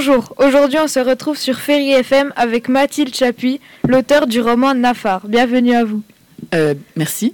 Bonjour, 0.00 0.32
aujourd'hui 0.36 0.78
on 0.80 0.86
se 0.86 1.00
retrouve 1.00 1.36
sur 1.36 1.58
Ferry 1.58 1.90
FM 1.90 2.32
avec 2.36 2.68
Mathilde 2.68 3.12
Chapuis, 3.12 3.60
l'auteur 3.82 4.28
du 4.28 4.40
roman 4.40 4.72
Nafar. 4.72 5.26
Bienvenue 5.26 5.74
à 5.74 5.82
vous. 5.82 6.02
Euh, 6.54 6.74
merci. 6.94 7.32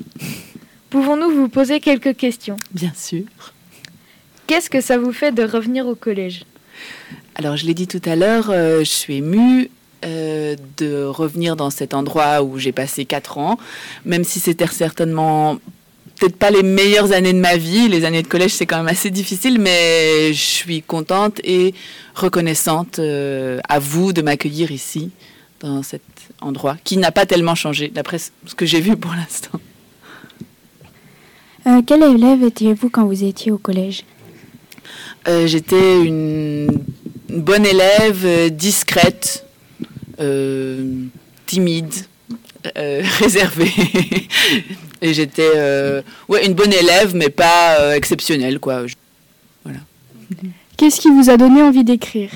Pouvons-nous 0.89 1.29
vous 1.29 1.51
poser 1.51 1.79
quelques 1.81 2.17
questions? 2.17 2.57
Bien 2.71 2.93
sûr. 2.97 3.25
Qu'est-ce 4.47 4.71
que 4.71 4.81
ça 4.81 4.97
vous 4.97 5.13
fait 5.13 5.31
de 5.31 5.43
revenir 5.43 5.87
au 5.87 5.95
collège? 5.95 6.47
Alors, 7.35 7.59
je 7.59 7.67
l'ai 7.67 7.75
dit 7.75 7.87
tout 7.87 8.01
à 8.07 8.17
l'heure, 8.17 8.49
euh, 8.49 8.79
je 8.79 8.85
suis 8.85 9.17
émue 9.17 9.69
euh, 10.07 10.57
de 10.79 11.05
revenir 11.05 11.57
dans 11.57 11.69
cet 11.69 11.93
endroit 11.93 12.43
où 12.43 12.59
j'ai 12.59 12.73
passé 12.73 13.05
quatre 13.05 13.37
ans, 13.37 13.59
même 14.07 14.25
si 14.25 14.41
c'était 14.41 14.69
certainement 14.69 15.59
peut-être 16.17 16.37
pas 16.37 16.51
les 16.51 16.63
meilleures 16.63 17.13
années 17.13 17.33
de 17.33 17.39
ma 17.39 17.57
vie. 17.57 17.89
Les 17.89 18.05
années 18.05 18.23
de 18.23 18.29
collège, 18.29 18.53
c'est 18.53 18.67
quand 18.67 18.79
même 18.79 18.89
assez 18.89 19.11
difficile, 19.11 19.59
mais 19.59 20.33
je 20.33 20.41
suis 20.41 20.83
contente 20.83 21.41
et 21.45 21.75
reconnaissante 22.15 22.99
euh, 22.99 23.61
à 23.69 23.79
vous 23.79 24.13
de 24.13 24.23
m'accueillir 24.23 24.71
ici, 24.71 25.11
dans 25.61 25.83
cet 25.83 26.03
endroit, 26.41 26.77
qui 26.85 26.97
n'a 26.97 27.13
pas 27.13 27.27
tellement 27.27 27.55
changé, 27.55 27.89
d'après 27.89 28.19
ce 28.19 28.31
que 28.57 28.67
j'ai 28.67 28.81
vu 28.81 28.97
pour 28.97 29.13
l'instant. 29.13 29.61
Euh, 31.67 31.81
quel 31.87 32.03
élève 32.03 32.43
étiez-vous 32.43 32.91
quand 32.91 33.07
vous 33.07 33.25
étiez 33.25 33.51
au 33.51 33.59
collège? 33.59 34.05
Euh, 35.27 35.47
J'étais 35.47 36.03
une, 36.03 36.69
une, 37.31 37.41
bonne 37.41 37.65
élève, 37.65 38.51
discrète, 38.55 39.47
timide, 41.47 41.95
réservée. 42.77 43.73
Et 45.05 45.13
j'étais 45.13 45.53
euh, 45.55 46.01
ouais, 46.31 46.47
une 46.47 46.55
bonne 46.55 46.73
élève, 46.73 47.15
mais 47.15 47.29
pas 47.29 47.79
euh, 47.79 47.93
exceptionnelle, 47.93 48.59
quoi. 48.59 48.87
Voilà. 49.63 49.81
Qu'est-ce 50.79 50.99
qui 50.99 51.11
vous 51.11 51.29
a 51.29 51.37
donné 51.37 51.61
envie 51.61 51.85
d'écrire? 51.85 52.31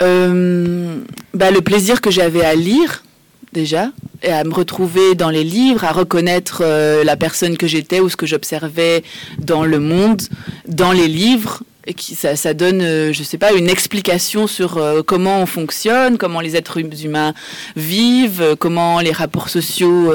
Euh, 0.00 1.00
bah, 1.34 1.50
Le 1.50 1.60
plaisir 1.62 2.00
que 2.00 2.12
j'avais 2.12 2.44
à 2.44 2.54
lire, 2.54 3.02
déjà, 3.52 3.90
et 4.22 4.30
à 4.30 4.44
me 4.44 4.54
retrouver 4.54 5.16
dans 5.16 5.30
les 5.30 5.42
livres, 5.42 5.82
à 5.82 5.90
reconnaître 5.90 6.62
la 7.04 7.16
personne 7.16 7.56
que 7.56 7.66
j'étais 7.66 7.98
ou 7.98 8.08
ce 8.08 8.16
que 8.16 8.26
j'observais 8.26 9.02
dans 9.38 9.64
le 9.64 9.80
monde, 9.80 10.22
dans 10.68 10.92
les 10.92 11.08
livres, 11.08 11.64
qui, 11.94 12.14
ça, 12.14 12.54
donne, 12.54 12.82
euh, 12.82 13.12
je 13.12 13.22
sais 13.22 13.38
pas, 13.38 13.52
une 13.52 13.68
explication 13.68 14.46
sur 14.46 14.76
euh, 14.76 15.02
comment 15.02 15.40
on 15.42 15.46
fonctionne, 15.46 16.18
comment 16.18 16.40
les 16.40 16.56
êtres 16.56 16.78
humains 16.78 17.34
vivent, 17.76 18.42
euh, 18.42 18.56
comment 18.56 19.00
les 19.00 19.12
rapports 19.12 19.48
sociaux 19.48 20.12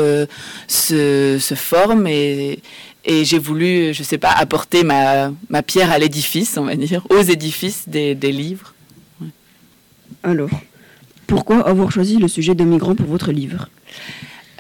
se, 0.68 1.38
se, 1.40 1.56
forment 1.56 2.08
et, 2.08 2.60
j'ai 3.06 3.40
voulu, 3.40 3.94
je 3.94 4.04
sais 4.04 4.18
pas, 4.18 4.32
apporter 4.32 4.84
ma, 4.84 5.32
pierre 5.66 5.92
à 5.92 6.00
l'édifice, 6.00 6.58
on 6.58 6.66
va 6.66 6.76
dire, 6.76 7.06
aux 7.10 7.22
édifices 7.22 7.84
des, 7.88 8.16
livres. 8.16 8.74
Alors, 10.24 10.50
pourquoi 11.28 11.68
avoir 11.68 11.92
choisi 11.92 12.18
le 12.18 12.28
sujet 12.28 12.56
de 12.56 12.64
migrants 12.64 12.96
pour 12.96 13.08
votre 13.08 13.32
livre? 13.32 13.68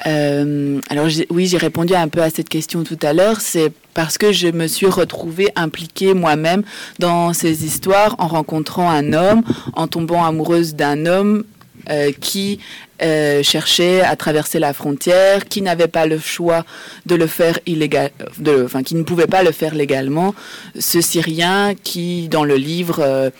Euh, 0.07 0.79
alors 0.89 1.07
oui, 1.29 1.47
j'ai 1.47 1.57
répondu 1.57 1.93
un 1.93 2.07
peu 2.07 2.21
à 2.21 2.29
cette 2.29 2.49
question 2.49 2.83
tout 2.83 2.99
à 3.01 3.13
l'heure. 3.13 3.41
C'est 3.41 3.71
parce 3.93 4.17
que 4.17 4.31
je 4.31 4.47
me 4.47 4.67
suis 4.67 4.87
retrouvée 4.87 5.49
impliquée 5.55 6.13
moi-même 6.13 6.63
dans 6.99 7.33
ces 7.33 7.65
histoires 7.65 8.15
en 8.17 8.27
rencontrant 8.27 8.89
un 8.89 9.13
homme, 9.13 9.43
en 9.73 9.87
tombant 9.87 10.25
amoureuse 10.25 10.75
d'un 10.75 11.05
homme 11.05 11.43
euh, 11.89 12.11
qui 12.11 12.59
euh, 13.01 13.43
cherchait 13.43 14.01
à 14.01 14.15
traverser 14.15 14.59
la 14.59 14.73
frontière, 14.73 15.45
qui 15.45 15.61
n'avait 15.61 15.87
pas 15.87 16.05
le 16.05 16.19
choix 16.19 16.65
de 17.05 17.15
le 17.15 17.27
faire 17.27 17.59
illégal, 17.65 18.11
de, 18.39 18.63
enfin 18.63 18.83
qui 18.83 18.95
ne 18.95 19.03
pouvait 19.03 19.27
pas 19.27 19.43
le 19.43 19.51
faire 19.51 19.75
légalement. 19.75 20.33
Ce 20.79 21.01
Syrien 21.01 21.75
qui, 21.75 22.27
dans 22.29 22.45
le 22.45 22.55
livre, 22.55 23.31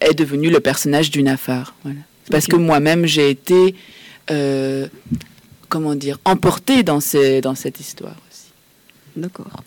est 0.00 0.14
devenu 0.14 0.50
le 0.50 0.60
personnage 0.60 1.10
d'une 1.10 1.28
affaire. 1.28 1.74
Voilà. 1.84 2.00
Parce 2.30 2.44
okay. 2.44 2.52
que 2.52 2.56
moi-même 2.56 3.06
j'ai 3.06 3.30
été 3.30 3.74
euh, 4.30 4.86
comment 5.72 5.94
dire, 5.94 6.18
emporté 6.26 6.82
dans, 6.82 7.00
ces, 7.00 7.40
dans 7.40 7.54
cette 7.54 7.80
histoire 7.80 8.14
aussi. 8.28 8.52
D'accord. 9.16 9.64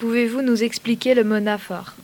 Pouvez-vous 0.00 0.42
nous 0.42 0.64
expliquer 0.64 1.14
le 1.14 1.22
mot 1.22 1.38
nafar 1.38 1.94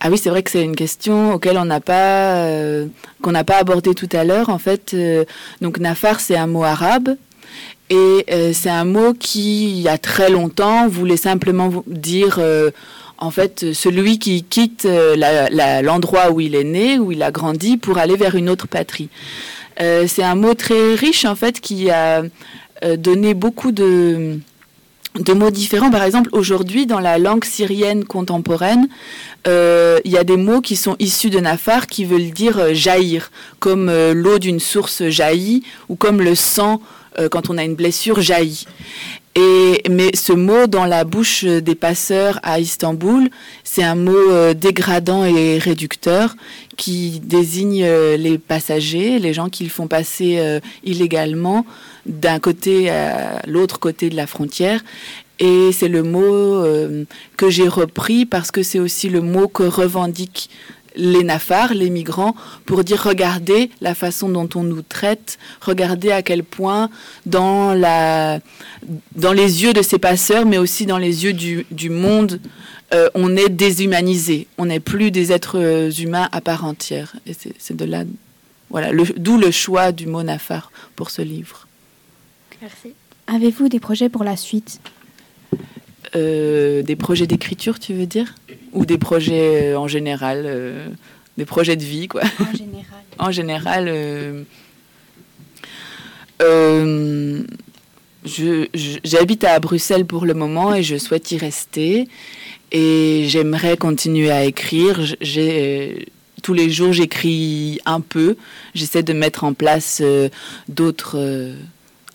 ah 0.00 0.10
oui, 0.10 0.18
c'est 0.18 0.28
vrai 0.28 0.42
que 0.42 0.50
c'est 0.50 0.62
une 0.62 0.76
question 0.76 1.32
auquel 1.32 1.56
on 1.56 1.64
n'a 1.64 1.80
pas 1.80 2.44
euh, 2.44 2.86
qu'on 3.22 3.32
n'a 3.32 3.42
pas 3.42 3.56
abordé 3.56 3.94
tout 3.94 4.08
à 4.12 4.22
l'heure. 4.22 4.50
En 4.50 4.58
fait, 4.58 4.92
euh, 4.92 5.24
donc 5.62 5.78
nafar 5.78 6.20
c'est 6.20 6.36
un 6.36 6.46
mot 6.46 6.62
arabe 6.62 7.16
et 7.88 8.26
euh, 8.30 8.52
c'est 8.52 8.68
un 8.68 8.84
mot 8.84 9.14
qui 9.14 9.70
il 9.70 9.80
y 9.80 9.88
a 9.88 9.96
très 9.96 10.28
longtemps 10.28 10.88
voulait 10.88 11.16
simplement 11.16 11.82
dire 11.86 12.36
euh, 12.38 12.70
en 13.16 13.30
fait 13.30 13.72
celui 13.72 14.18
qui 14.18 14.42
quitte 14.42 14.86
l'endroit 15.82 16.32
où 16.32 16.40
il 16.40 16.54
est 16.54 16.64
né, 16.64 16.98
où 16.98 17.10
il 17.10 17.22
a 17.22 17.30
grandi 17.30 17.78
pour 17.78 17.96
aller 17.96 18.16
vers 18.16 18.34
une 18.34 18.50
autre 18.50 18.68
patrie. 18.68 19.08
Euh, 19.80 20.06
c'est 20.08 20.22
un 20.22 20.34
mot 20.34 20.54
très 20.54 20.94
riche 20.94 21.24
en 21.24 21.34
fait 21.34 21.60
qui 21.60 21.90
a 21.90 22.22
euh, 22.84 22.96
donné 22.96 23.34
beaucoup 23.34 23.72
de 23.72 24.40
mots 25.34 25.50
différents. 25.50 25.90
Par 25.90 26.02
exemple, 26.02 26.30
aujourd'hui, 26.32 26.86
dans 26.86 27.00
la 27.00 27.18
langue 27.18 27.44
syrienne 27.44 28.04
contemporaine, 28.04 28.88
euh, 29.46 30.00
il 30.04 30.12
y 30.12 30.18
a 30.18 30.24
des 30.24 30.36
mots 30.36 30.60
qui 30.60 30.76
sont 30.76 30.96
issus 30.98 31.30
de 31.30 31.38
Nafar 31.38 31.86
qui 31.86 32.04
veulent 32.04 32.30
dire 32.30 32.74
jaillir, 32.74 33.30
comme 33.58 33.90
l'eau 34.12 34.38
d'une 34.38 34.60
source 34.60 35.08
jaillit, 35.08 35.62
ou 35.88 35.96
comme 35.96 36.20
le 36.20 36.34
sang, 36.34 36.80
quand 37.32 37.50
on 37.50 37.58
a 37.58 37.64
une 37.64 37.74
blessure, 37.74 38.20
jaillit. 38.20 38.66
Mais 39.90 40.10
ce 40.14 40.32
mot 40.32 40.66
dans 40.66 40.84
la 40.84 41.04
bouche 41.04 41.44
des 41.44 41.74
passeurs 41.74 42.40
à 42.42 42.60
Istanbul, 42.60 43.28
c'est 43.64 43.82
un 43.82 43.94
mot 43.94 44.30
euh, 44.30 44.54
dégradant 44.54 45.24
et 45.24 45.58
réducteur 45.58 46.36
qui 46.76 47.20
désigne 47.20 47.84
euh, 47.84 48.16
les 48.16 48.38
passagers, 48.38 49.18
les 49.18 49.32
gens 49.32 49.48
qui 49.48 49.64
le 49.64 49.70
font 49.70 49.86
passer 49.86 50.38
euh, 50.38 50.60
illégalement 50.84 51.66
d'un 52.06 52.38
côté 52.38 52.90
à 52.90 53.42
l'autre 53.46 53.78
côté 53.78 54.10
de 54.10 54.16
la 54.16 54.26
frontière. 54.26 54.82
Et 55.40 55.70
c'est 55.72 55.88
le 55.88 56.02
mot 56.02 56.64
que 57.36 57.48
j'ai 57.48 57.68
repris 57.68 58.26
parce 58.26 58.50
que 58.50 58.64
c'est 58.64 58.80
aussi 58.80 59.08
le 59.08 59.20
mot 59.20 59.46
que 59.46 59.62
revendiquent 59.62 60.50
les 60.98 61.22
nafars, 61.22 61.74
les 61.74 61.90
migrants, 61.90 62.34
pour 62.66 62.84
dire 62.84 63.02
regardez 63.02 63.70
la 63.80 63.94
façon 63.94 64.28
dont 64.28 64.48
on 64.54 64.64
nous 64.64 64.82
traite, 64.82 65.38
regardez 65.60 66.10
à 66.10 66.22
quel 66.22 66.42
point 66.42 66.90
dans, 67.24 67.72
la, 67.72 68.40
dans 69.16 69.32
les 69.32 69.62
yeux 69.62 69.72
de 69.72 69.82
ces 69.82 69.98
passeurs, 69.98 70.46
mais 70.46 70.58
aussi 70.58 70.86
dans 70.86 70.98
les 70.98 71.24
yeux 71.24 71.32
du, 71.32 71.66
du 71.70 71.90
monde, 71.90 72.40
euh, 72.94 73.08
on 73.14 73.36
est 73.36 73.48
déshumanisé, 73.48 74.46
on 74.56 74.66
n'est 74.66 74.80
plus 74.80 75.10
des 75.10 75.32
êtres 75.32 75.90
humains 76.00 76.28
à 76.32 76.40
part 76.40 76.64
entière. 76.64 77.16
Et 77.26 77.32
c'est 77.58 77.76
de 77.76 77.84
là, 77.84 78.04
voilà, 78.70 78.90
d'où 79.16 79.38
le, 79.38 79.50
choix 79.50 79.92
du 79.92 80.06
mot 80.06 80.22
nafar 80.22 80.70
pour 80.96 81.10
ce 81.10 81.22
livre. 81.22 81.66
Merci. 82.60 82.94
Avez-vous 83.26 83.68
des 83.68 83.80
projets 83.80 84.08
pour 84.08 84.24
la 84.24 84.36
suite? 84.36 84.80
Euh, 86.16 86.82
des 86.82 86.96
projets 86.96 87.26
d'écriture, 87.26 87.78
tu 87.78 87.94
veux 87.94 88.06
dire? 88.06 88.34
Ou 88.72 88.86
des 88.86 88.98
projets 88.98 89.72
euh, 89.72 89.78
en 89.78 89.88
général 89.88 90.44
euh, 90.46 90.88
Des 91.36 91.44
projets 91.44 91.76
de 91.76 91.84
vie, 91.84 92.08
quoi 92.08 92.22
En 92.40 92.52
général. 92.56 92.84
en 93.18 93.30
général, 93.30 94.44
j'habite 99.04 99.44
à 99.44 99.58
Bruxelles 99.58 100.04
pour 100.04 100.26
le 100.26 100.34
moment 100.34 100.74
et 100.74 100.82
je 100.82 100.96
souhaite 100.96 101.30
y 101.32 101.38
rester. 101.38 102.08
Et 102.70 103.24
j'aimerais 103.28 103.76
continuer 103.76 104.30
à 104.30 104.44
écrire. 104.44 105.00
J'ai 105.20 106.06
tous 106.42 106.52
les 106.52 106.70
jours, 106.70 106.92
j'écris 106.92 107.80
un 107.86 108.00
peu. 108.00 108.36
J'essaie 108.74 109.02
de 109.02 109.12
mettre 109.12 109.44
en 109.44 109.54
place 109.54 110.02
d'autres 110.68 111.16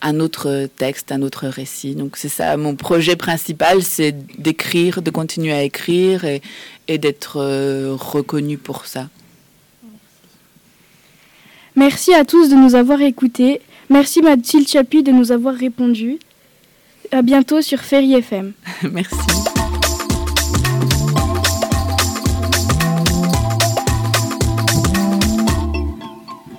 un 0.03 0.19
autre 0.19 0.67
texte, 0.77 1.11
un 1.11 1.21
autre 1.21 1.47
récit. 1.47 1.95
Donc 1.95 2.17
c'est 2.17 2.29
ça, 2.29 2.55
mon 2.57 2.75
projet 2.75 3.15
principal, 3.15 3.81
c'est 3.81 4.11
d'écrire, 4.39 5.01
de 5.01 5.09
continuer 5.09 5.53
à 5.53 5.63
écrire 5.63 6.25
et, 6.25 6.41
d'être 6.97 7.37
euh, 7.37 7.95
reconnu 7.97 8.57
pour 8.57 8.85
ça. 8.85 9.07
Merci 11.85 12.13
à 12.13 12.23
tous 12.23 12.47
de 12.47 12.55
nous 12.55 12.75
avoir 12.75 13.01
écoutés. 13.01 13.59
Merci 13.89 14.21
Mathilde 14.21 14.69
Chapuis 14.69 15.03
de 15.03 15.11
nous 15.11 15.33
avoir 15.33 15.53
répondu. 15.53 16.17
À 17.11 17.21
bientôt 17.21 17.61
sur 17.61 17.79
Ferry 17.81 18.13
FM. 18.13 18.53
Merci. 18.89 19.17